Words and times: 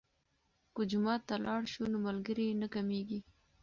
که 0.73 0.81
جومات 0.89 1.21
ته 1.29 1.35
لاړ 1.45 1.61
شو 1.73 1.83
نو 1.91 1.97
ملګري 2.07 2.47
نه 2.61 2.67
کمیږي. 2.73 3.19